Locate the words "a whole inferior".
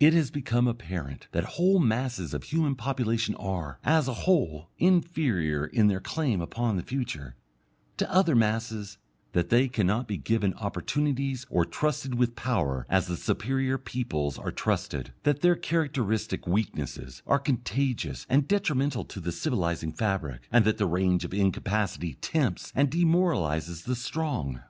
4.08-5.66